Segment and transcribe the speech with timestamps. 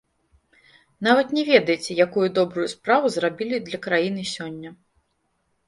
[0.53, 4.69] Вы нават не ведаеце, якую добрую справу зрабілі для краіны сёння.